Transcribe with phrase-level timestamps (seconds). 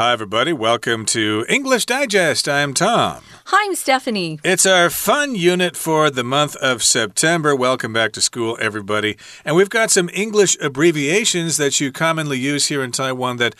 [0.00, 0.54] Hi, everybody.
[0.54, 2.48] Welcome to English Digest.
[2.48, 3.22] I'm Tom.
[3.44, 4.40] Hi, I'm Stephanie.
[4.42, 7.54] It's our fun unit for the month of September.
[7.54, 9.18] Welcome back to school, everybody.
[9.44, 13.54] And we've got some English abbreviations that you commonly use here in Taiwan that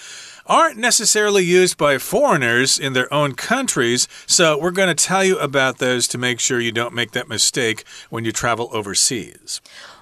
[0.46, 4.08] aren't necessarily used by foreigners in their own countries.
[4.24, 7.28] So we're going to tell you about those to make sure you don't make that
[7.28, 9.60] mistake when you travel overseas.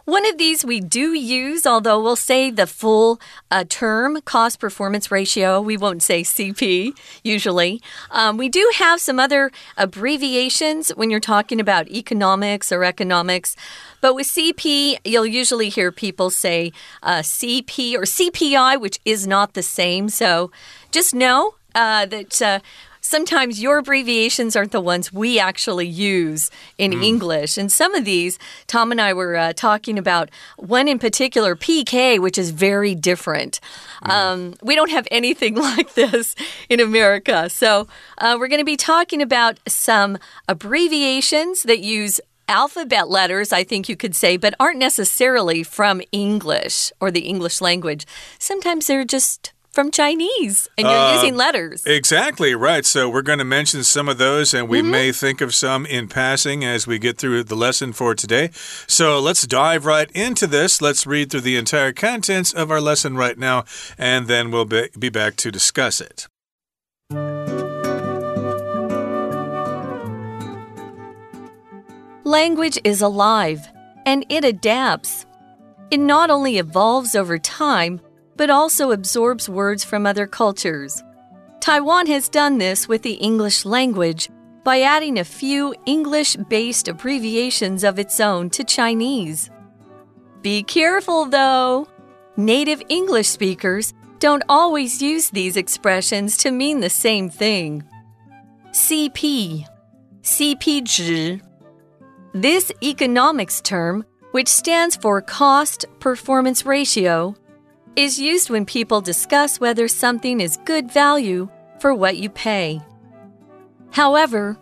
[0.08, 3.20] One of these we do use, although we'll say the full
[3.50, 5.60] uh, term cost performance ratio.
[5.60, 7.82] We won't say CP usually.
[8.10, 13.54] Um, we do have some other abbreviations when you're talking about economics or economics.
[14.00, 19.52] But with CP, you'll usually hear people say uh, CP or CPI, which is not
[19.52, 20.08] the same.
[20.08, 20.50] So
[20.90, 22.60] just know uh, that uh,
[23.08, 27.04] sometimes your abbreviations aren't the ones we actually use in mm.
[27.04, 27.56] English.
[27.56, 32.18] And some of these, Tom and I were uh, talking about one in particular, PK,
[32.18, 33.60] which is very different.
[34.04, 34.10] Mm.
[34.10, 36.34] Um, we don't have anything like this
[36.68, 37.48] in America.
[37.48, 43.62] So uh, we're going to be talking about some abbreviations that use alphabet letters, I
[43.62, 48.06] think you could say, but aren't necessarily from English or the English language.
[48.38, 51.86] Sometimes they're just from Chinese and you're uh, using letters.
[51.86, 52.84] Exactly, right.
[52.84, 54.90] So we're going to mention some of those and we mm -hmm.
[54.90, 58.50] may think of some in passing as we get through the lesson for today.
[58.88, 60.80] So let's dive right into this.
[60.80, 63.64] Let's read through the entire contents of our lesson right now
[63.96, 66.26] and then we'll be, be back to discuss it.
[72.24, 73.60] Language is alive
[74.04, 75.24] and it adapts.
[75.90, 78.00] It not only evolves over time,
[78.38, 81.02] but also absorbs words from other cultures.
[81.60, 84.30] Taiwan has done this with the English language
[84.64, 89.50] by adding a few English based abbreviations of its own to Chinese.
[90.40, 91.88] Be careful, though!
[92.36, 97.82] Native English speakers don't always use these expressions to mean the same thing.
[98.70, 99.66] CP,
[100.22, 101.40] CP
[102.32, 107.34] This economics term, which stands for cost performance ratio,
[107.98, 111.48] is used when people discuss whether something is good value
[111.80, 112.80] for what you pay.
[113.90, 114.56] However,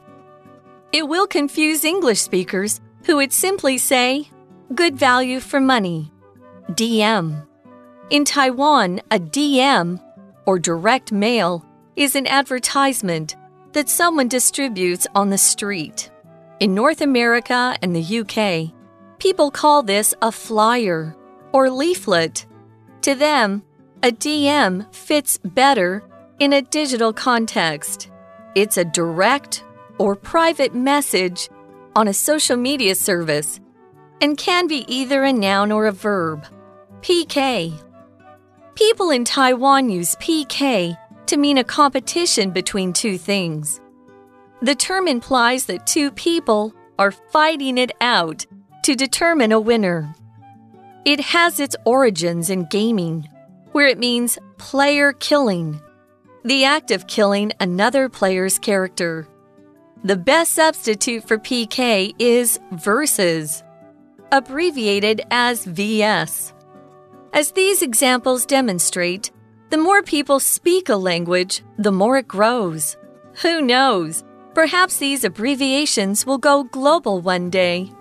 [0.91, 4.31] it will confuse English speakers who would simply say,
[4.75, 6.11] good value for money,
[6.71, 7.47] DM.
[8.09, 10.01] In Taiwan, a DM,
[10.47, 11.63] or direct mail,
[11.95, 13.37] is an advertisement
[13.73, 16.11] that someone distributes on the street.
[16.59, 18.73] In North America and the UK,
[19.19, 21.15] people call this a flyer
[21.53, 22.47] or leaflet
[23.07, 23.63] to them,
[24.03, 26.03] a DM fits better
[26.41, 28.11] in a digital context.
[28.57, 29.63] It's a direct
[29.99, 31.49] or private message
[31.95, 33.61] on a social media service
[34.21, 36.47] and can be either a noun or a verb.
[37.01, 37.81] PK.
[38.75, 43.81] People in Taiwan use PK to mean a competition between two things.
[44.63, 48.45] The term implies that two people are fighting it out
[48.83, 50.13] to determine a winner.
[51.07, 53.29] It has its origins in gaming,
[53.71, 55.81] where it means player killing,
[56.43, 59.29] the act of killing another player's character.
[60.03, 63.63] The best substitute for PK is versus,
[64.33, 66.53] abbreviated as VS.
[67.33, 69.31] As these examples demonstrate,
[69.71, 72.97] the more people speak a language, the more it grows.
[73.43, 74.25] Who knows?
[74.55, 77.93] Perhaps these abbreviations will go global one day.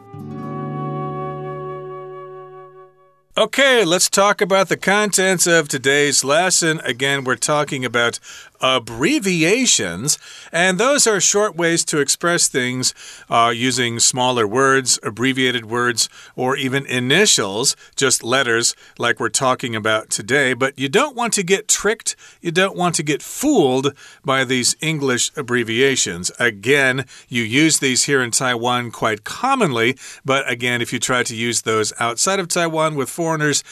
[3.38, 6.80] Okay, let's talk about the contents of today's lesson.
[6.86, 8.18] Again, we're talking about
[8.66, 10.18] abbreviations,
[10.52, 12.94] and those are short ways to express things
[13.30, 20.10] uh, using smaller words, abbreviated words, or even initials, just letters like we're talking about
[20.10, 20.54] today.
[20.54, 23.94] But you don't want to get tricked, you don't want to get fooled
[24.24, 26.32] by these English abbreviations.
[26.40, 31.36] Again, you use these here in Taiwan quite commonly, but again, if you try to
[31.36, 33.64] use those outside of Taiwan with foreigners,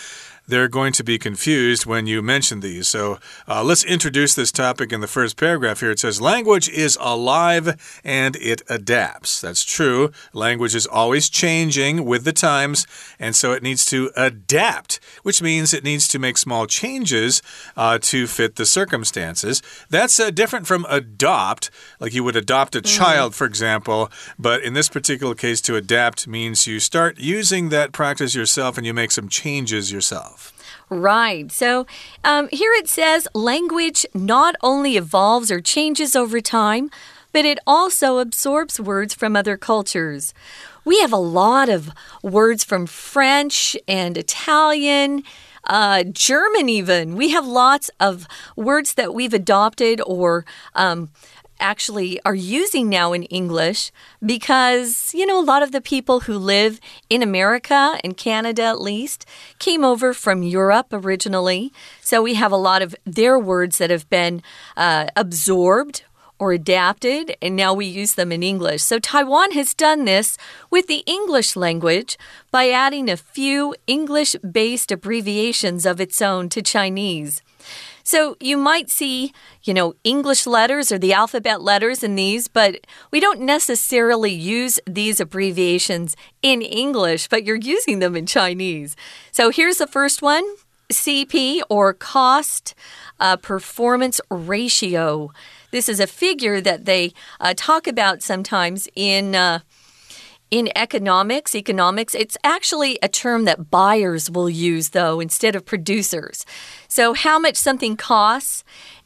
[0.48, 2.88] they're going to be confused when you mention these.
[2.88, 5.92] So uh, let's introduce this topic in the first paragraph here.
[5.92, 9.40] It says, Language is alive and it adapts.
[9.42, 10.12] That's true.
[10.34, 12.86] Language is always changing with the times,
[13.19, 17.42] and so it needs to adapt, which means it needs to make small changes
[17.78, 19.62] uh, to fit the circumstances.
[19.90, 21.69] That's uh, different from adopt,
[22.00, 22.98] like you would adopt a mm.
[22.98, 24.12] child, for example.
[24.38, 28.86] But in this particular case, to adapt means you start using that practice yourself and
[28.86, 30.32] you make some changes yourself.
[30.89, 31.51] Right.
[31.51, 31.85] So
[32.24, 36.89] um, here it says language not only evolves or changes over time,
[37.31, 40.33] but it also absorbs words from other cultures.
[40.85, 41.89] We have a lot of
[42.21, 45.24] words from French and Italian.
[45.65, 47.15] uh, German, even.
[47.15, 50.45] We have lots of words that we've adopted or
[50.75, 51.09] um,
[51.63, 53.92] actually are using now in English
[54.24, 56.80] because, you know, a lot of the people who live
[57.10, 59.25] in America and Canada at least
[59.57, 61.71] came over from Europe originally.
[62.01, 64.44] So we have a lot of their words that have been
[64.75, 66.04] uh, absorbed
[66.39, 68.81] or adapted, and now we use them in English.
[68.83, 70.38] So Taiwan has done this
[70.69, 72.18] with the English language
[72.51, 77.42] by adding a few English based abbreviations of its own to Chinese.
[78.04, 79.34] So you might see,
[79.64, 84.80] you know, English letters or the alphabet letters in these, but we don't necessarily use
[84.86, 88.96] these abbreviations in English, but you're using them in Chinese.
[89.32, 90.44] So here's the first one
[90.92, 92.76] CP or cost
[93.20, 95.32] uh, performance ratio.
[95.72, 99.34] This is a figure that they uh, talk about sometimes in.
[99.34, 99.60] Uh,
[100.54, 106.46] in economics, economics, it's actually a term that buyers will use, though, instead of producers.
[106.88, 108.64] So, how much something costs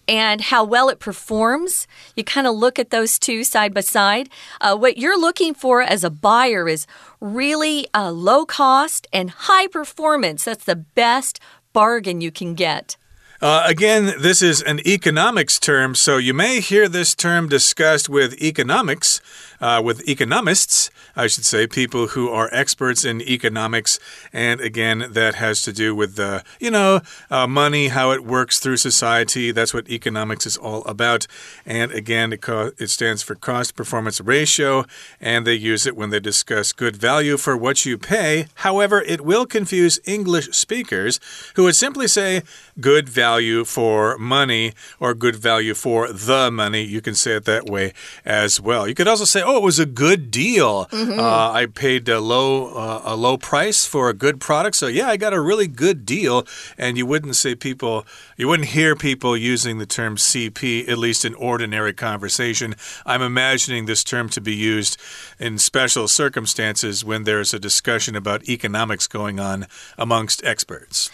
[0.09, 4.27] and how well it performs, you kind of look at those two side by side.
[4.59, 6.85] Uh, what you're looking for as a buyer is
[7.21, 10.43] really uh, low cost and high performance.
[10.43, 11.39] That's the best
[11.71, 12.97] bargain you can get.
[13.39, 18.33] Uh, again, this is an economics term, so you may hear this term discussed with
[18.41, 19.21] economics,
[19.61, 23.99] uh, with economists, I should say, people who are experts in economics.
[24.33, 28.57] And again, that has to do with the, you know, uh, money, how it works
[28.57, 29.51] through society.
[29.51, 31.27] That's what economics is all about.
[31.63, 32.43] And again, it,
[32.79, 34.85] it stands for cost performance ratio,
[35.21, 38.47] and they use it when they discuss good value for what you pay.
[38.55, 41.19] However, it will confuse English speakers
[41.55, 42.41] who would simply say
[42.81, 43.26] good value
[43.65, 46.83] for money or good value for the money.
[46.83, 47.93] You can say it that way
[48.25, 48.87] as well.
[48.87, 50.87] You could also say, oh, it was a good deal.
[50.91, 51.19] Mm -hmm.
[51.19, 55.13] uh, I paid a low uh, a low price for a good product, so yeah,
[55.13, 56.45] I got a really good deal.
[56.77, 58.05] And you wouldn't say people,
[58.37, 62.75] you wouldn't hear people using the term CP at least in ordinary conversation.
[63.05, 64.99] I'm imagining this term to be used
[65.39, 69.65] in special circumstances when there's a discussion about economics going on
[69.97, 71.09] amongst experts.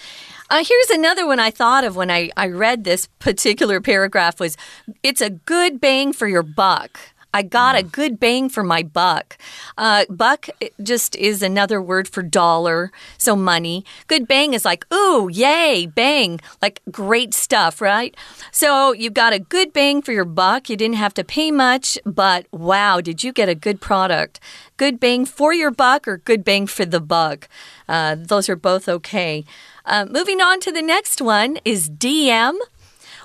[0.49, 4.57] Uh, here's another one I thought of when I, I read this particular paragraph was
[5.01, 6.99] it's a good bang for your buck.
[7.33, 7.91] I got a mm.
[7.91, 9.37] good bang for my buck.
[9.75, 10.47] Uh, buck
[10.81, 13.83] just is another word for dollar, so money.
[14.07, 18.15] Good bang is like, ooh, yay, bang, like great stuff, right?
[18.51, 20.69] So you got a good bang for your buck.
[20.69, 24.39] You didn't have to pay much, but wow, did you get a good product?
[24.77, 27.49] Good bang for your buck or good bang for the buck?
[27.87, 29.43] Uh, those are both okay.
[29.85, 32.57] Uh, moving on to the next one is DM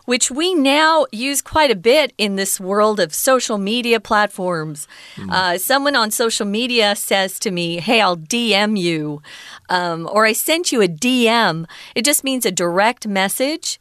[0.09, 4.89] which we now use quite a bit in this world of social media platforms.
[5.17, 5.31] Mm.
[5.31, 9.21] Uh, someone on social media says to me, Hey, I'll DM you,
[9.69, 11.67] um, or I sent you a DM.
[11.95, 13.79] It just means a direct message.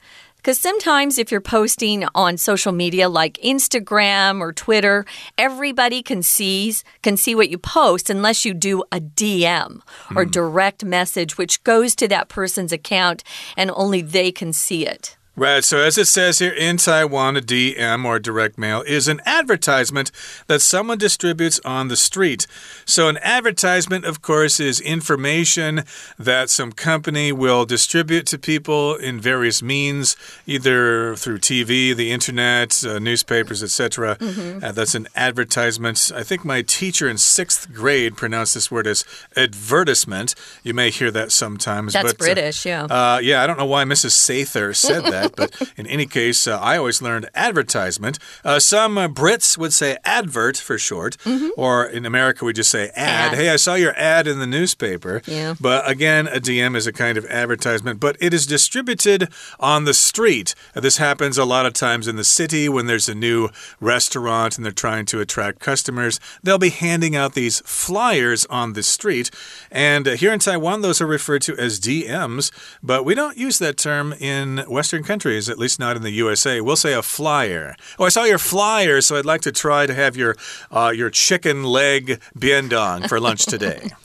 [0.47, 5.03] Because sometimes if you're posting on social media like Instagram or Twitter,
[5.37, 9.81] everybody can sees can see what you post unless you do a DM
[10.15, 10.31] or mm.
[10.31, 13.25] direct message, which goes to that person's account
[13.57, 15.16] and only they can see it.
[15.37, 15.63] Right.
[15.63, 20.09] So, as it says here in Taiwan, a DM or direct mail is an advertisement
[20.47, 22.47] that someone distributes on the street.
[22.85, 25.83] So, an advertisement, of course, is information
[26.17, 30.15] that some company will distribute to people in various means,
[30.47, 34.17] either through TV, the internet, uh, newspapers, etc.
[34.19, 34.63] Mm -hmm.
[34.63, 36.11] uh, that's an advertisement.
[36.15, 40.33] I think my teacher in sixth grade pronounced this word as advertisement.
[40.63, 41.93] You may hear that sometimes.
[41.93, 43.19] That's but, uh, British, uh, yeah.
[43.21, 44.13] yeah, I don't know why Mrs.
[44.25, 45.51] Sather said that that.
[45.59, 48.19] But in any case, uh, I always learned advertisement.
[48.43, 51.49] Uh, some uh, Brits would say advert for short, mm -hmm.
[51.57, 53.33] or in America, we just say ad.
[53.33, 53.37] ad.
[53.37, 55.21] Hey, I saw your ad in the newspaper.
[55.25, 55.55] Yeah.
[55.59, 59.27] But again, a DM is a kind of advertisement, but it is distributed
[59.59, 60.55] on the street.
[60.73, 64.65] this happens a lot of times in the city when there's a new restaurant and
[64.65, 66.19] they're trying to attract customers.
[66.43, 69.29] They'll be handing out these flyers on the street.
[69.71, 73.57] And uh, here in Taiwan, those are referred to as DMs, but we don't use
[73.59, 77.01] that term in Western countries countries, at least not in the USA, we'll say a
[77.01, 77.75] flyer.
[77.97, 80.35] Oh, I saw your flyer, so I'd like to try to have your
[80.69, 83.89] uh, your chicken leg biendong for lunch today.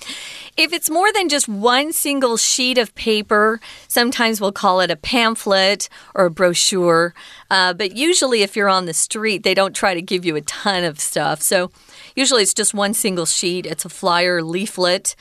[0.54, 4.96] If it's more than just one single sheet of paper, sometimes we'll call it a
[4.96, 7.14] pamphlet or a brochure.
[7.50, 10.42] Uh, but usually, if you're on the street, they don't try to give you a
[10.42, 11.40] ton of stuff.
[11.40, 11.70] So,
[12.14, 15.16] usually, it's just one single sheet, it's a flyer, leaflet.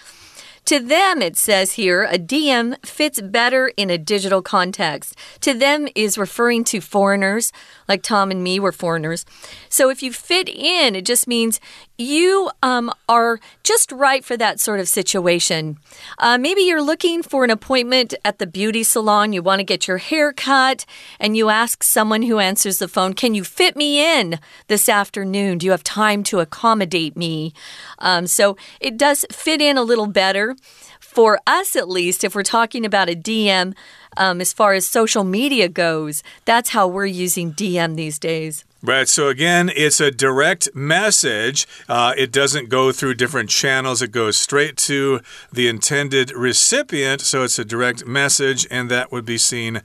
[0.66, 5.16] To them, it says here, a DM fits better in a digital context.
[5.42, 7.52] To them is referring to foreigners,
[7.88, 9.26] like Tom and me were foreigners.
[9.70, 11.60] So if you fit in, it just means
[12.02, 15.78] you um, are just right for that sort of situation.
[16.18, 19.88] Uh, maybe you're looking for an appointment at the beauty salon, you want to get
[19.88, 20.86] your hair cut,
[21.20, 25.60] and you ask someone who answers the phone, Can you fit me in this afternoon?
[25.60, 27.54] Do you have time to accommodate me?
[28.00, 30.56] Um, so it does fit in a little better.
[31.00, 33.76] For us, at least, if we're talking about a DM,
[34.18, 38.64] um, as far as social media goes, that's how we're using DM these days.
[38.84, 39.08] Right.
[39.08, 41.68] So again, it's a direct message.
[41.88, 44.02] Uh, it doesn't go through different channels.
[44.02, 45.22] It goes straight to
[45.54, 47.22] the intended recipient.
[47.22, 49.84] So it's a direct message, and that would be seen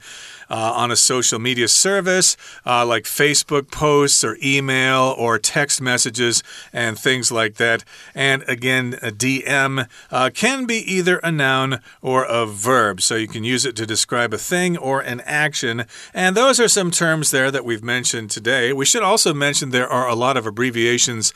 [0.49, 6.41] uh, on a social media service uh, like Facebook posts or email or text messages
[6.73, 7.83] and things like that.
[8.15, 13.01] And again, a DM uh, can be either a noun or a verb.
[13.01, 15.85] So you can use it to describe a thing or an action.
[16.13, 18.73] And those are some terms there that we've mentioned today.
[18.73, 21.33] We should also mention there are a lot of abbreviations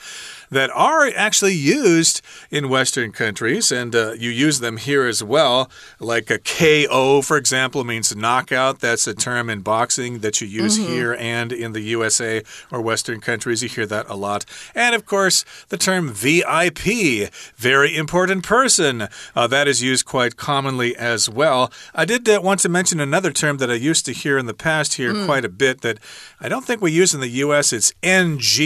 [0.52, 5.70] that are actually used in Western countries, and uh, you use them here as well.
[5.98, 8.80] Like a KO, for example, means knockout.
[8.80, 10.94] That's a term in boxing that you use mm -hmm.
[10.94, 13.62] here and in the USA or Western countries.
[13.62, 14.44] You hear that a lot.
[14.74, 20.96] And of course, the term VIP, very important person, uh, that is used quite commonly
[20.96, 21.70] as well.
[21.94, 24.62] I did uh, want to mention another term that I used to hear in the
[24.68, 25.26] past here mm.
[25.26, 25.98] quite a bit that
[26.44, 27.72] I don't think we use in the US.
[27.72, 28.56] It's NG.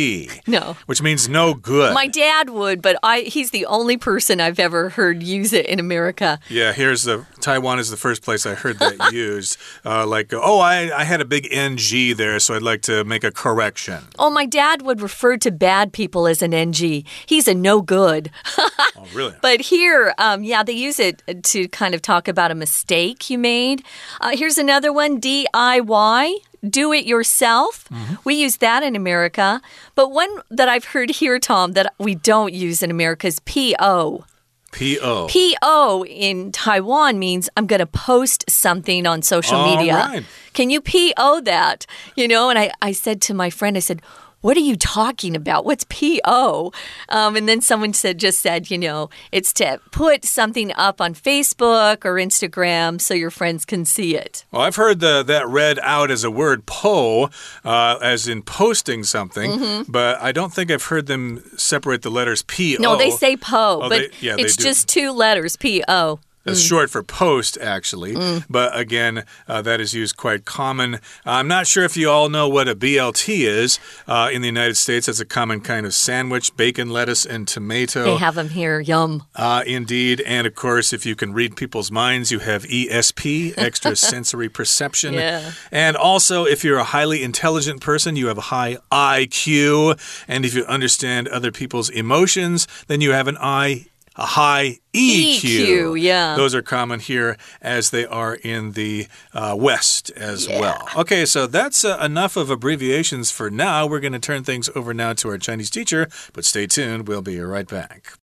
[0.46, 0.76] No.
[0.88, 1.94] Which means no good good.
[1.94, 5.78] My dad would, but I he's the only person I've ever heard use it in
[5.78, 6.38] America.
[6.48, 9.58] Yeah, here's the Taiwan is the first place I heard that used.
[9.84, 13.24] Uh, like, oh, I, I had a big NG there, so I'd like to make
[13.24, 14.04] a correction.
[14.18, 17.04] Oh, my dad would refer to bad people as an NG.
[17.26, 18.30] He's a no good.
[18.58, 19.34] oh, really?
[19.42, 23.38] But here, um, yeah, they use it to kind of talk about a mistake you
[23.38, 23.84] made.
[24.20, 26.34] Uh, here's another one DIY
[26.70, 27.84] do it yourself.
[27.90, 28.18] Mm -hmm.
[28.24, 29.60] We use that in America.
[29.94, 34.24] But one that I've heard here, Tom, that we don't use in America is PO.
[34.72, 35.28] PO.
[35.28, 39.94] PO in Taiwan means I'm going to post something on social All media.
[39.94, 40.24] Right.
[40.52, 41.86] Can you PO that?
[42.14, 44.02] You know, and I, I said to my friend, I said,
[44.46, 45.64] what are you talking about?
[45.64, 46.72] What's PO?
[47.08, 51.14] Um, and then someone said, just said, you know, it's to put something up on
[51.14, 54.44] Facebook or Instagram so your friends can see it.
[54.52, 57.28] Well, I've heard the, that read out as a word, po,
[57.64, 59.84] uh, as in posting something, mm -hmm.
[59.88, 62.76] but I don't think I've heard them separate the letters PO.
[62.78, 66.20] No, they say po, oh, but they, yeah, it's just two letters, PO.
[66.46, 66.68] It's mm.
[66.68, 68.14] short for post, actually.
[68.14, 68.44] Mm.
[68.48, 71.00] But again, uh, that is used quite common.
[71.24, 73.78] I'm not sure if you all know what a BLT is.
[74.06, 78.04] Uh, in the United States, it's a common kind of sandwich bacon, lettuce, and tomato.
[78.04, 78.80] They have them here.
[78.80, 79.24] Yum.
[79.34, 80.20] Uh, indeed.
[80.20, 85.14] And of course, if you can read people's minds, you have ESP, extrasensory perception.
[85.14, 85.52] Yeah.
[85.72, 89.98] And also, if you're a highly intelligent person, you have a high IQ.
[90.28, 95.39] And if you understand other people's emotions, then you have an I a high EQ.
[95.39, 96.01] EQ.
[96.01, 96.35] yeah.
[96.35, 100.59] Those are common here as they are in the uh, West as yeah.
[100.59, 100.89] well.
[100.97, 103.87] Okay, so that's uh, enough of abbreviations for now.
[103.87, 107.07] We're going to turn things over now to our Chinese teacher, but stay tuned.
[107.07, 108.17] We'll be right back.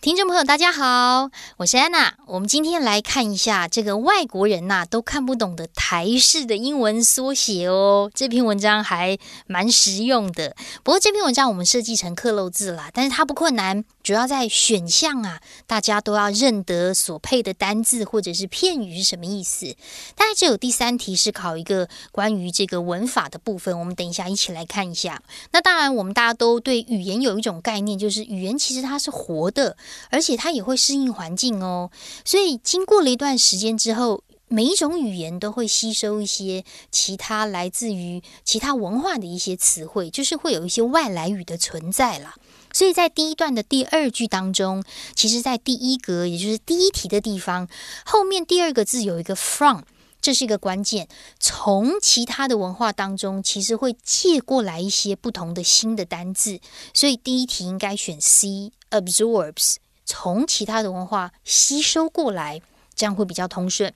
[0.00, 2.14] 听众朋友，大家好，我是安娜。
[2.28, 8.08] 我们今天来看一下这个外国人呐都看不懂的台式的英文缩写哦。
[8.14, 9.18] 这篇文章还
[9.48, 10.54] 蛮实用的。
[10.84, 19.75] 不过这篇文章我们设计成刻漏字啦，但是它不困难， 主要在选项啊，大家都要认得所配的单字或者是片语是什么意思。
[20.15, 25.23] 大概只有第三题是考一个关于这个文法的部分，我们等一下一起来看一下。
[25.51, 29.77] 那当然，我们大家都对语言有一种概念，就是语言其实它是活的。
[30.09, 31.89] 而且它也会适应环境哦，
[32.25, 42.35] 所以经过了一段时间之后，每一种语言都会吸收一些其他来自于其他文化的一些词汇，就是会有一些外来语的存在了。
[42.73, 44.83] 所以在第一段的第二句当中，
[45.15, 47.69] 其实在第一格，也就是第一题的地方，
[48.03, 49.83] 后面第二个字有一个 from。
[50.19, 56.61] 这是一个关键，从其他的文化当中，其实会借过来一些不同的新的单字，
[56.93, 59.75] 所以第一题应该选 C，absorbs，
[60.05, 62.61] 从其他的文化吸收过来，
[62.95, 63.93] 这样会比较通顺。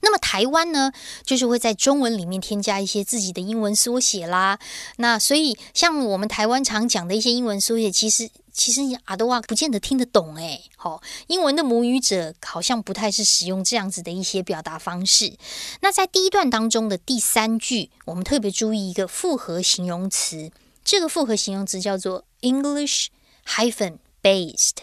[0.00, 0.92] 那么台湾呢，
[1.24, 4.58] 就是会在中文里面添加一些自己的英文缩写啦。
[4.96, 8.30] 那所以像我们台湾常讲的一些英文缩写，其实。
[8.54, 15.38] 其实你阿德瓦不见得听得懂诶，好，英文的母语者好像不太是使用这样子的一些表达方式。
[15.80, 20.52] 那在第一段当中的第三句，我们特别注意一个复合形容词，
[20.84, 23.06] 这个复合形容词叫做 English
[23.46, 24.76] hyphen based。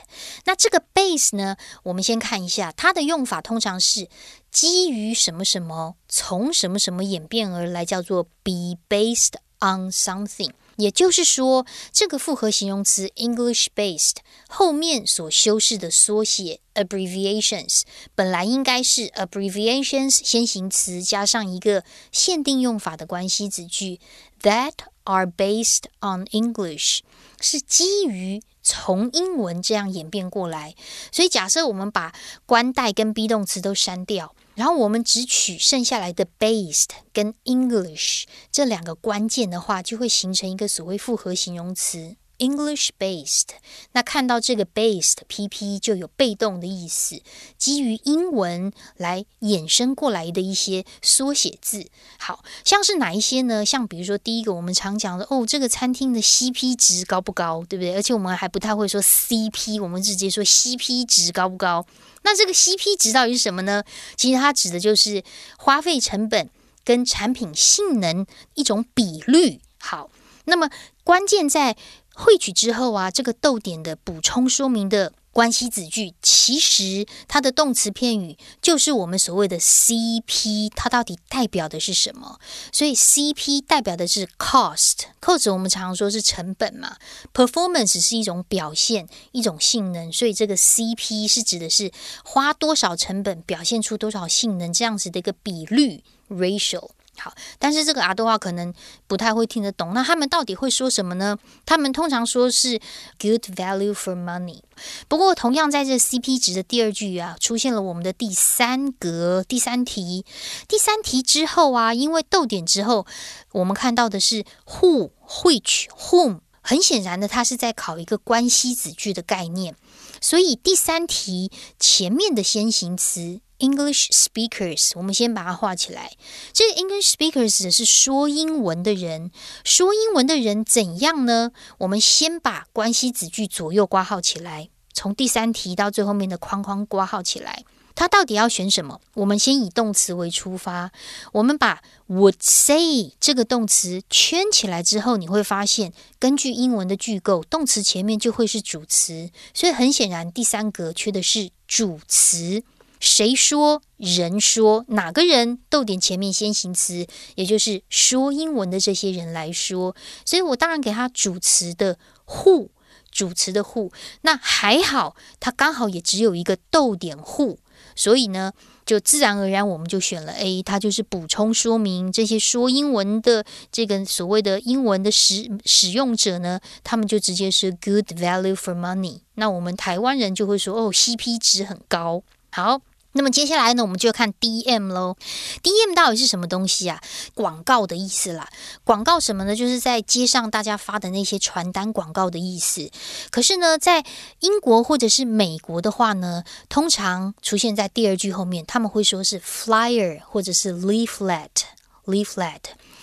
[0.46, 4.10] 那这个 base 呢，我们先看一下它的用法，通常是
[4.52, 10.52] 基于什么什么，从什么什么演变而来，叫做 be based on something。
[10.78, 14.16] 也就是说，这个复合形容词 English-based
[14.48, 17.82] 后面所修饰的缩写 abbreviations
[18.16, 24.00] 本来应该是 abbreviations 先行词加上一个限定用法的关系子句
[24.42, 24.72] that
[25.04, 27.02] are based on English，
[27.42, 30.76] 是基于从英文这样演变过来。
[31.12, 32.14] 所以假设我们把
[32.46, 34.36] 关代跟 be 动词都删掉。
[34.56, 43.50] 然后我们只取剩下来的 based 跟 English 这两个关键的话，就会形成一个所谓复合形容词 English based。
[43.92, 47.22] 那看到这个 based PP 就有被动的意思，
[47.58, 51.86] 基于英文来衍生过来的一些缩写字。
[52.18, 53.66] 好像是哪一些呢？
[53.66, 57.96] 像比如说第一个，我们常讲的哦，这个餐厅的 CP 值高不高，对不对？
[57.96, 61.86] 而且我们还不太会说 CP，我们直接说 CP 值高不高。
[62.24, 63.84] 那这个 CP 值到底是什么呢？
[64.18, 65.24] 其实它指的就是
[65.58, 66.50] 花费成本
[66.84, 69.62] 跟产品性能一种比率。
[69.80, 70.10] 好，
[70.46, 70.70] 那么
[71.04, 71.78] 关键在
[72.20, 75.14] 汇取之后啊，这个逗点的补充说明的。
[75.32, 82.40] 关系子句其实它的动词片语就是我们所谓的 CP，它到底代表的是什么？
[82.74, 86.98] 所以 CP 代表的是 cost，cost 我们常常说是成本嘛
[87.32, 91.92] ，performance 是一种表现，一种性能，所以这个 CP 是指的是
[92.26, 96.90] 花多少成本表现出多少性能这样子的一个比率 ratio。
[97.20, 98.74] 好，但是这个阿多话可能
[99.08, 99.94] 不太会听得懂。
[99.94, 101.38] 那他们到底会说什么呢？
[101.66, 102.80] 他们通常说是
[103.20, 104.62] good value for money。
[105.08, 110.26] 不过，同样在这 CP 值的第二句啊，出现了我们的第三格第三题。
[110.68, 113.06] 第三题之后啊，因为逗点之后，
[113.52, 116.40] 我们看到的是 who，which whom。
[116.62, 119.76] 很显然的，它是在考一个关系子句的概念。
[120.22, 123.42] 所以第三题前面的先行词。
[123.60, 126.12] English speakers，我们先把它画起来。
[126.52, 129.32] 这 English speakers 是说英文的人。
[129.64, 131.52] 说英文的人怎样呢？
[131.80, 137.64] 我们先把关系子句左右挂号起来，从第三题到最后面的框框挂号起来。
[137.96, 139.02] 它到底要选什么？
[139.16, 140.90] 我们先以动词为出发，
[141.34, 149.30] 我们把 would say 这个动词圈起来之后，你会发现，根据英文的句构，动词前面就会是主词。
[149.54, 152.64] 所以很显然，第三格缺的是主词。
[153.00, 153.82] 谁说？
[153.98, 155.60] 人说哪个人？
[155.70, 159.94] 逗点前面先行词，也就是说英文的这些人来说。
[160.24, 162.70] 所以我当然给他主词的 who，
[163.12, 163.92] 主词的 who。
[164.22, 167.58] 那还好，他刚好也只有一个逗点 who，
[167.94, 168.54] 所以呢，
[168.86, 170.64] 就自然而然我们就选了 A。
[170.64, 179.20] 它就是补充说明这些说英文的这个所谓的英文的使使用者呢，他们就直接是 good value for money。
[179.36, 182.24] 那我们台湾人就会说哦，CP 值很高。
[182.52, 182.80] 好。
[183.14, 185.18] 那么接下来呢，我们就看 D M 喽。
[185.64, 187.02] D M 到底是什么东西啊？
[187.34, 188.48] 广告的意思啦。
[188.84, 189.56] 广告什么呢？
[189.56, 192.92] 就是在街上大家发的那些传单广告的意思。
[193.32, 194.06] 可是呢，在
[194.42, 202.60] 英国或者是美国的话呢，通常出现在第二句后面，他们会说是 flyer 或者是 leaflet，leaflet。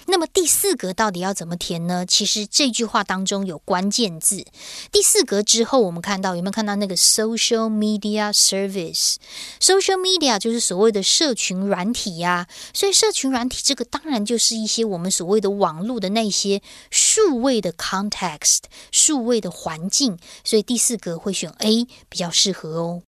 [0.07, 2.05] 那么第四格到底要怎么填呢？
[2.05, 4.45] 其实这句话当中有关键字。
[4.91, 12.47] 第四格之后，我们看到有没有看到那个 social media service？social media 就是所谓的社群软体呀。
[12.73, 18.61] 所以社群软体这个当然就是一些我们所谓的网络的那些数位的 context，
[18.91, 20.17] 数位的环境。
[20.43, 23.03] 所以第四格会选 A 比较适合哦。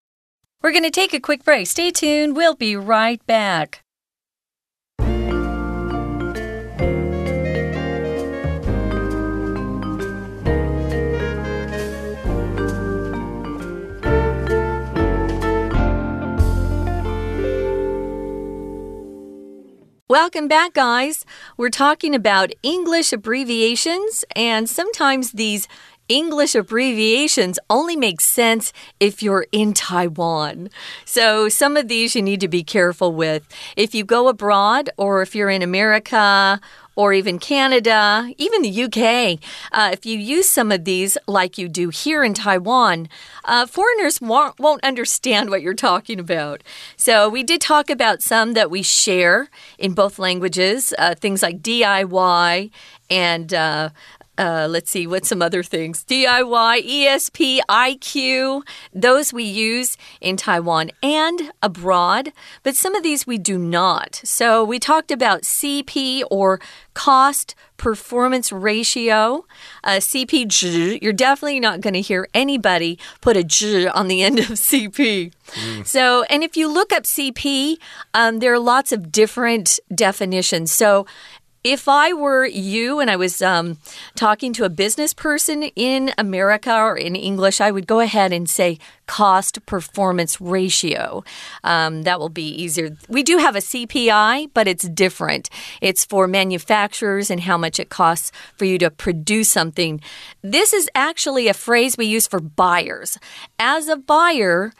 [0.61, 1.65] We're going to take a quick break.
[1.65, 2.35] Stay tuned.
[2.35, 3.79] We'll be right back.
[20.10, 21.26] Welcome back, guys.
[21.58, 25.68] We're talking about English abbreviations, and sometimes these
[26.08, 30.70] English abbreviations only make sense if you're in Taiwan.
[31.04, 33.46] So, some of these you need to be careful with.
[33.76, 36.60] If you go abroad or if you're in America
[36.96, 39.38] or even Canada, even the UK,
[39.70, 43.08] uh, if you use some of these like you do here in Taiwan,
[43.44, 46.62] uh, foreigners won't, understand what you're talking about.
[46.96, 51.60] So, we did talk about some that we share in both languages, uh, things like
[51.60, 52.70] DIY
[53.10, 53.52] and
[54.38, 56.04] uh, let's see, what some other things?
[56.04, 58.62] DIY, ESP, IQ.
[58.94, 64.20] Those we use in Taiwan and abroad, but some of these we do not.
[64.24, 66.60] So we talked about CP or
[66.94, 69.46] cost performance ratio,
[69.84, 70.48] uh, CP
[71.00, 73.44] You're definitely not going to hear anybody put a
[73.88, 75.32] on the end of CP.
[75.52, 75.86] Mm.
[75.86, 77.78] So, and if you look up CP,
[78.12, 80.70] um, there are lots of different definitions.
[80.70, 81.06] So,
[81.68, 83.76] if I were you and I was um,
[84.14, 88.48] talking to a business person in America or in English, I would go ahead and
[88.48, 91.24] say cost performance ratio.
[91.64, 92.96] Um, that will be easier.
[93.10, 95.50] We do have a CPI, but it's different.
[95.82, 100.00] It's for manufacturers and how much it costs for you to produce something.
[100.40, 103.18] This is actually a phrase we use for buyers.
[103.58, 104.72] As a buyer,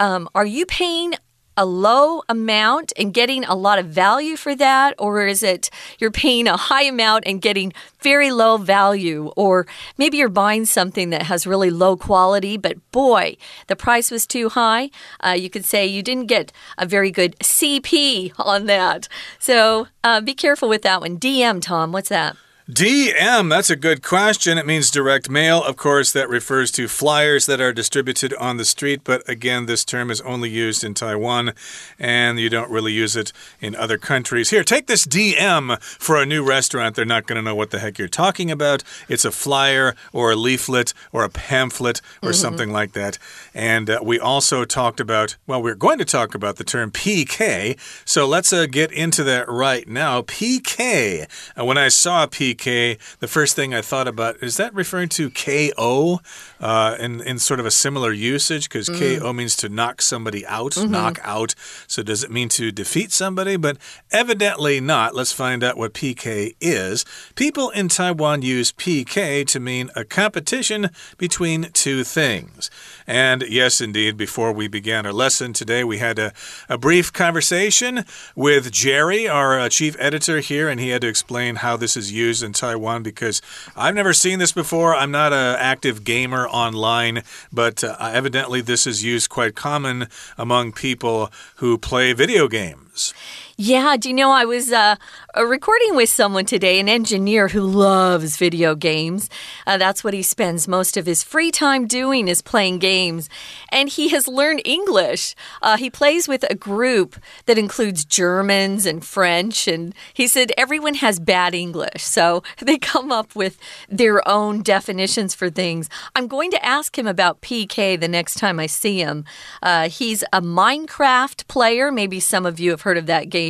[0.00, 1.14] um, are you paying
[1.56, 4.94] a low amount and getting a lot of value for that?
[4.98, 9.32] Or is it you're paying a high amount and getting very low value?
[9.36, 9.66] Or
[9.98, 13.36] maybe you're buying something that has really low quality, but boy,
[13.66, 14.90] the price was too high.
[15.20, 19.08] Uh, you could say you didn't get a very good CP on that.
[19.38, 21.18] So uh, be careful with that one.
[21.18, 22.36] DM, Tom, what's that?
[22.72, 24.56] DM, that's a good question.
[24.56, 25.62] It means direct mail.
[25.62, 29.84] Of course, that refers to flyers that are distributed on the street, but again, this
[29.84, 31.52] term is only used in Taiwan
[31.98, 33.30] and you don't really use it
[33.60, 34.48] in other countries.
[34.48, 36.96] Here, take this DM for a new restaurant.
[36.96, 38.82] They're not going to know what the heck you're talking about.
[39.06, 42.40] It's a flyer or a leaflet or a pamphlet or mm -hmm.
[42.40, 43.18] something like that.
[43.54, 47.76] And uh, we also talked about, well, we're going to talk about the term PK.
[48.04, 50.22] So let's uh, get into that right now.
[50.22, 51.26] PK.
[51.58, 55.30] Uh, when I saw PK, The first thing I thought about is that referring to
[55.30, 56.20] KO
[56.62, 58.68] uh, in, in sort of a similar usage?
[58.68, 59.20] Because mm.
[59.20, 60.90] KO means to knock somebody out, mm -hmm.
[60.90, 61.54] knock out.
[61.86, 63.56] So does it mean to defeat somebody?
[63.58, 63.76] But
[64.10, 65.14] evidently not.
[65.14, 67.04] Let's find out what PK is.
[67.34, 72.70] People in Taiwan use PK to mean a competition between two things.
[73.06, 76.32] And yes, indeed, before we began our lesson today, we had a,
[76.68, 78.04] a brief conversation
[78.36, 82.12] with Jerry, our uh, chief editor here, and he had to explain how this is
[82.12, 83.42] used in Taiwan because
[83.76, 84.94] I've never seen this before.
[84.94, 90.06] I'm not an active gamer online, but uh, evidently this is used quite common
[90.38, 93.14] among people who play video games.
[93.58, 94.96] Yeah, do you know I was uh,
[95.36, 99.28] uh, recording with someone today, an engineer who loves video games.
[99.66, 103.28] Uh, that's what he spends most of his free time doing is playing games,
[103.70, 105.34] and he has learned English.
[105.60, 110.94] Uh, he plays with a group that includes Germans and French, and he said everyone
[110.94, 115.90] has bad English, so they come up with their own definitions for things.
[116.16, 119.26] I'm going to ask him about PK the next time I see him.
[119.62, 121.92] Uh, he's a Minecraft player.
[121.92, 123.41] Maybe some of you have heard of that game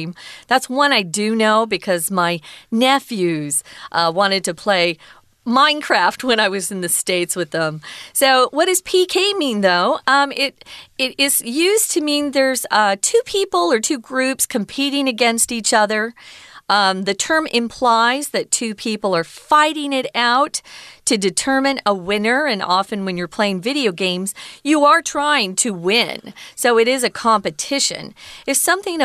[0.49, 4.99] That's one I do know because my nephews uh, wanted to play
[5.47, 7.81] Minecraft when I was in the States with them.
[8.13, 9.99] So, what does PK mean, though?
[10.07, 10.65] Um, it
[10.99, 15.73] it is used to mean there's uh, two people or two groups competing against each
[15.75, 16.15] other.
[16.69, 20.63] Um, the term implies that two people are fighting it out
[21.13, 22.47] to determine a winner.
[22.47, 26.33] And often, when you're playing video games, you are trying to win.
[26.57, 28.15] So it is a competition.
[28.47, 28.99] If something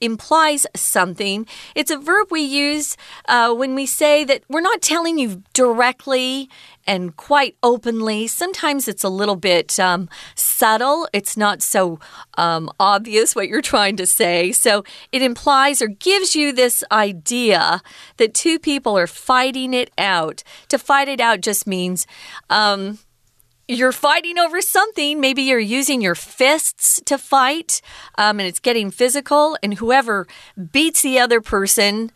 [0.00, 5.18] implies something, it's a verb we use uh, when we say that we're not telling
[5.18, 6.50] you directly
[6.86, 8.26] and quite openly.
[8.26, 11.98] Sometimes it's a little bit um, subtle, it's not so
[12.38, 14.52] um, obvious what you're trying to say.
[14.52, 17.82] So it implies or gives you this idea
[18.18, 20.42] that two people are fighting it out.
[20.68, 22.06] To fight it out just means.
[22.50, 22.98] Um,
[23.68, 25.20] you're fighting over something.
[25.20, 27.80] Maybe you're using your fists to fight,
[28.16, 29.56] um, and it's getting physical.
[29.62, 30.26] And whoever
[30.70, 32.12] beats the other person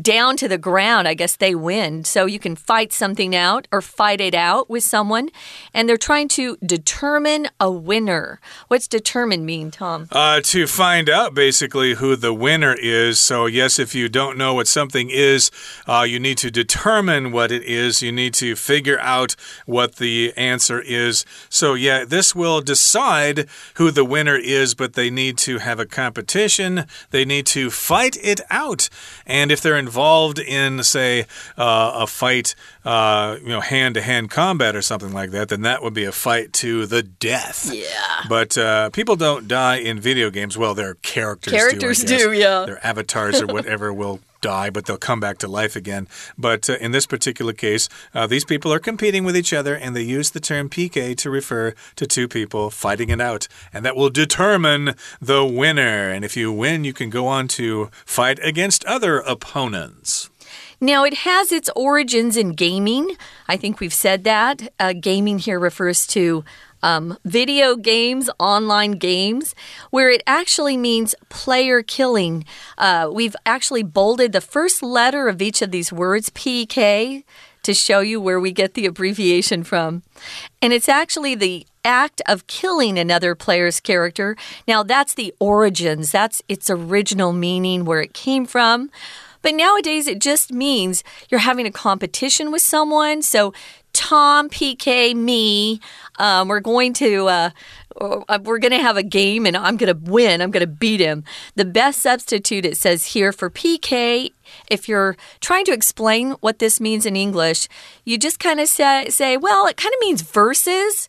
[0.00, 2.04] down to the ground, I guess they win.
[2.04, 5.30] So you can fight something out or fight it out with someone.
[5.72, 8.40] And they're trying to determine a winner.
[8.68, 10.08] What's determine mean, Tom?
[10.10, 13.20] Uh, to find out basically who the winner is.
[13.20, 15.50] So, yes, if you don't know what something is,
[15.86, 18.02] uh, you need to determine what it is.
[18.02, 21.24] You need to figure out what the answer is.
[21.48, 25.86] So, yeah, this will decide who the winner is, but they need to have a
[25.86, 26.86] competition.
[27.10, 28.88] They need to fight it out.
[29.26, 31.26] And if they're they're involved in, say,
[31.58, 35.62] uh, a fight, uh, you know, hand to hand combat or something like that, then
[35.62, 37.70] that would be a fight to the death.
[37.72, 37.88] Yeah.
[38.28, 40.56] But uh, people don't die in video games.
[40.56, 42.64] Well, their characters, characters do, do yeah.
[42.66, 46.06] Their avatars or whatever will die, but they'll come back to life again.
[46.36, 49.96] But uh, in this particular case, uh, these people are competing with each other, and
[49.96, 53.48] they use the term PK to refer to two people fighting it out.
[53.72, 56.10] And that will determine the winner.
[56.10, 60.30] And if you win, you can go on to fight against other opponents.
[60.80, 63.16] Now, it has its origins in gaming.
[63.48, 64.68] I think we've said that.
[64.78, 66.44] Uh, gaming here refers to
[66.84, 69.54] um, video games, online games,
[69.90, 72.44] where it actually means player killing.
[72.76, 77.24] Uh, we've actually bolded the first letter of each of these words, PK,
[77.62, 80.02] to show you where we get the abbreviation from.
[80.60, 84.36] And it's actually the act of killing another player's character.
[84.68, 88.90] Now, that's the origins, that's its original meaning, where it came from.
[89.40, 93.22] But nowadays, it just means you're having a competition with someone.
[93.22, 93.54] So,
[93.94, 95.80] Tom, PK, me,
[96.18, 97.26] um, we're going to.
[97.28, 97.50] Uh,
[98.00, 100.42] uh we're going to have a game and I'm going to win.
[100.42, 101.24] I'm going to beat him.
[101.54, 104.30] The best substitute, it says here for PK,
[104.68, 107.68] if you're trying to explain what this means in English,
[108.04, 111.08] you just kind of say, say, well, it kind of means verses.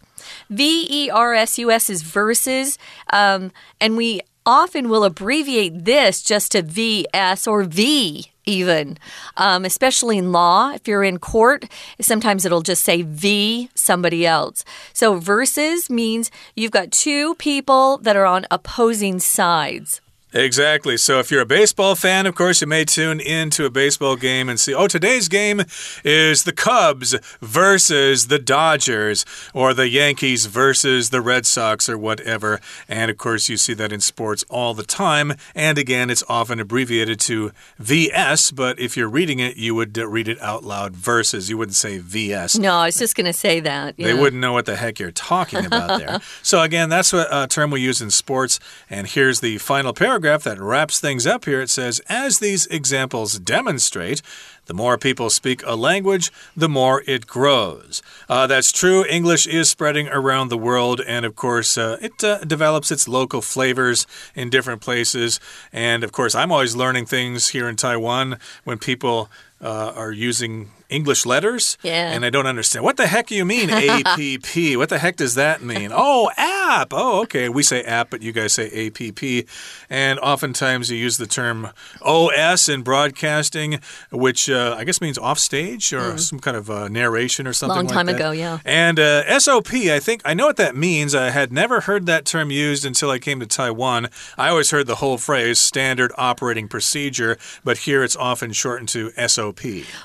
[0.50, 2.78] V E R S U S is verses.
[3.12, 8.98] Um, and we often will abbreviate this just to VS or V even,
[9.38, 10.72] um, especially in law.
[10.72, 11.66] If you're in court,
[12.00, 14.64] sometimes it'll just say V somebody else.
[14.94, 20.02] So versus means you've got two people that are on opposing sides.
[20.36, 20.98] Exactly.
[20.98, 24.50] So if you're a baseball fan, of course, you may tune into a baseball game
[24.50, 25.62] and see, oh, today's game
[26.04, 32.60] is the Cubs versus the Dodgers, or the Yankees versus the Red Sox, or whatever.
[32.90, 35.36] And of course, you see that in sports all the time.
[35.56, 40.06] And again, it's often abbreviated to VS, but if you're reading it, you would uh,
[40.06, 41.50] read it out loud versus.
[41.50, 42.58] You wouldn't say VS.
[42.58, 43.96] No, I was just going to say that.
[43.96, 44.08] Yeah.
[44.08, 46.20] They wouldn't know what the heck you're talking about there.
[46.42, 48.60] so again, that's what a term we use in sports.
[48.90, 51.62] And here's the final paragraph paragraph that wraps things up here.
[51.62, 54.24] It says, As these examples demonstrate,
[54.66, 58.02] the more people speak a language, the more it grows.
[58.28, 59.06] Uh, that's true.
[59.06, 63.44] English is spreading around the world, and of course, uh, it uh, develops its local
[63.44, 65.40] flavors in different places.
[65.72, 69.30] And of course, I'm always learning things here in Taiwan when people
[69.62, 71.78] uh, are using English letters.
[71.84, 72.12] Yeah.
[72.12, 72.86] And I don't understand.
[72.86, 74.78] What the heck do you mean APP?
[74.78, 75.92] what the heck does that mean?
[75.94, 76.90] Oh, app.
[76.92, 77.50] Oh, okay.
[77.50, 79.48] We say app, but you guys say APP.
[79.90, 81.70] And oftentimes you use the term
[82.02, 83.80] OS in broadcasting,
[84.12, 86.20] which uh, I guess means offstage or mm.
[86.20, 88.60] some kind of uh, narration or something Long time like ago, yeah.
[88.64, 91.14] And uh, SOP, I think, I know what that means.
[91.14, 94.08] I had never heard that term used until I came to Taiwan.
[94.38, 99.12] I always heard the whole phrase standard operating procedure, but here it's often shortened to
[99.28, 99.62] SOP.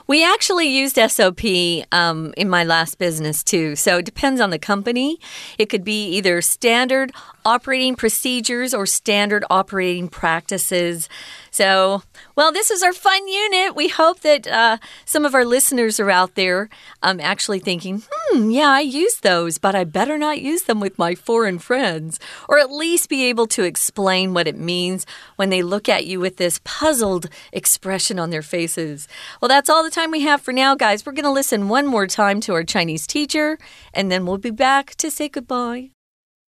[0.06, 1.44] We actually used SOP
[1.92, 3.76] um, in my last business too.
[3.76, 5.18] So it depends on the company.
[5.58, 7.12] It could be either standard
[7.44, 11.08] operating procedures or standard operating practices.
[11.50, 12.02] So,
[12.36, 13.74] well, this is our fun unit.
[13.74, 16.68] We hope that uh, some of our listeners are out there
[17.02, 20.98] um, actually thinking, hmm, yeah, I use those, but I better not use them with
[20.98, 22.20] my foreign friends.
[22.48, 26.20] Or at least be able to explain what it means when they look at you
[26.20, 29.08] with this puzzled expression on their faces.
[29.40, 31.04] Well, that's all the time we have for now, guys.
[31.04, 33.58] We're going to listen one more time to our Chinese teacher,
[33.92, 35.90] and then we'll be back to say goodbye.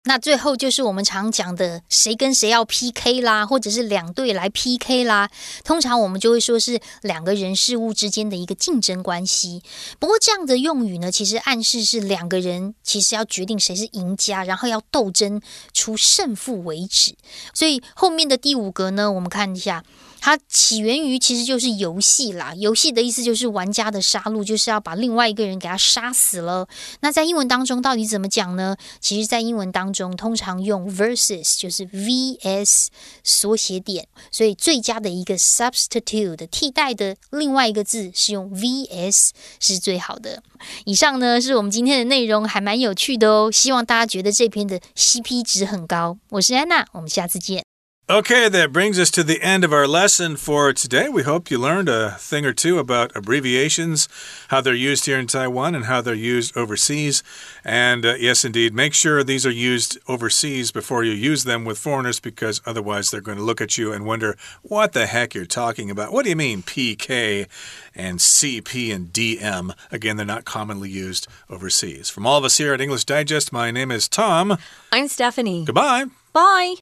[0.05, 5.31] 那最后就是我们常讲的，谁跟谁要 PK 啦，或者是两队来 PK 啦。
[5.63, 9.63] 通常我们就会说是两个人事物之间的一个竞争关系。
[9.99, 15.41] 不过这样的用语呢，其实暗示是两个人其实要决定谁是赢家，然后要斗争
[15.75, 17.15] 出胜负为止。
[17.53, 19.85] 所以后面的第五格呢，我们看一下。
[20.21, 26.69] 它起源于其实就是游戏啦，游戏的意思就是玩家的杀戮，就是要把另外一个人给他杀死了。
[27.01, 28.77] 那在英文当中到底怎么讲呢？
[29.01, 32.89] 其实，在英文当中通常用 versus，就是 vs
[33.25, 40.43] 缩写点，所以最佳的一个 substitute 的替代的另外一个字是用 vs 是最好的。
[40.85, 43.51] 以上呢是我们今天的内容，还蛮有趣的哦。
[43.51, 46.19] 希望大家觉得这篇的 CP 值很高。
[46.29, 47.70] 我是安娜，我们下次见。
[48.11, 51.09] Okay, that brings us to the end of our lesson for today.
[51.09, 54.09] We hope you learned a thing or two about abbreviations,
[54.49, 57.23] how they're used here in Taiwan, and how they're used overseas.
[57.63, 61.79] And uh, yes, indeed, make sure these are used overseas before you use them with
[61.79, 65.47] foreigners because otherwise they're going to look at you and wonder what the heck you're
[65.47, 66.13] talking about.
[66.13, 67.47] What do you mean PK
[67.95, 69.73] and CP and DM?
[69.93, 72.11] Again, they're not commonly used overseas.
[72.11, 74.59] From all of us here at English Digest, my name is Tom.
[74.91, 75.65] I'm Stephanie.
[75.65, 76.07] Goodbye.
[76.33, 76.75] Bye.